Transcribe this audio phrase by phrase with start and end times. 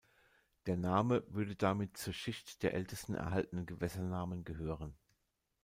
[0.65, 4.95] Der Name würde damit zur Schicht der ältesten erhaltenen Gewässernamen gehören.